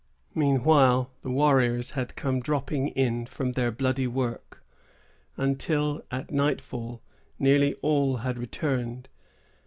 Meantime, 0.33 1.05
the 1.21 1.29
warriors 1.29 1.91
had 1.91 2.15
come 2.15 2.39
dropping 2.39 2.87
in 2.87 3.27
from 3.27 3.51
their 3.51 3.69
bloody 3.69 4.07
work, 4.07 4.63
until, 5.37 6.01
at 6.09 6.31
nightfall, 6.31 7.03
nearly 7.37 7.75
all 7.83 8.15
had 8.17 8.35
returned. 8.39 9.09